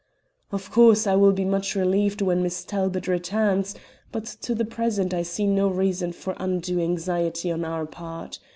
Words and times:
Of 0.51 0.71
course 0.71 1.05
I 1.05 1.13
will 1.13 1.31
be 1.31 1.45
much 1.45 1.75
relieved 1.75 2.23
when 2.23 2.41
Miss 2.41 2.65
Talbot 2.65 3.07
returns, 3.07 3.75
but 4.11 4.23
up 4.33 4.41
to 4.41 4.55
the 4.55 4.65
present 4.65 5.13
I 5.13 5.21
see 5.21 5.45
no 5.45 5.67
reason 5.67 6.11
for 6.11 6.33
undue 6.39 6.79
anxiety 6.81 7.51
on 7.51 7.63
our 7.63 7.85
part. 7.85 8.39